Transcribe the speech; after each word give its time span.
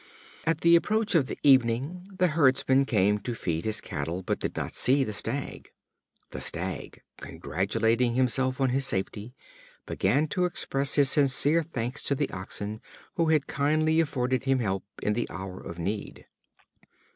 At 0.45 0.61
the 0.61 0.75
approach 0.75 1.13
of 1.13 1.27
the 1.27 1.37
evening 1.43 2.07
the 2.17 2.29
herdsman 2.29 2.85
came 2.85 3.19
to 3.19 3.35
feed 3.35 3.65
his 3.65 3.81
cattle, 3.81 4.23
but 4.23 4.39
did 4.39 4.55
not 4.57 4.73
see 4.73 5.03
the 5.03 5.13
Stag. 5.13 5.69
The 6.31 6.41
Stag, 6.41 7.03
congratulating 7.17 8.15
himself 8.15 8.59
on 8.59 8.71
his 8.71 8.87
safety, 8.87 9.35
began 9.85 10.27
to 10.29 10.45
express 10.45 10.95
his 10.95 11.11
sincere 11.11 11.61
thanks 11.61 12.01
to 12.01 12.15
the 12.15 12.31
Oxen 12.31 12.81
who 13.13 13.29
had 13.29 13.45
kindly 13.45 13.99
afforded 13.99 14.45
him 14.45 14.57
help 14.57 14.83
in 15.03 15.13
the 15.13 15.27
hour 15.29 15.59
of 15.61 15.77
need. 15.77 16.25